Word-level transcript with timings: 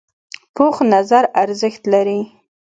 پوخ 0.55 0.75
نظر 0.93 1.23
ارزښت 1.43 1.81
لري 1.93 2.19